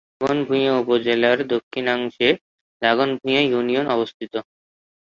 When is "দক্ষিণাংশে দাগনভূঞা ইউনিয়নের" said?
1.47-3.91